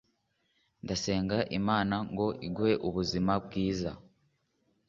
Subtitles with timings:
[0.83, 1.95] ndasenga imana
[2.47, 3.91] iguhe ubuzima bwiza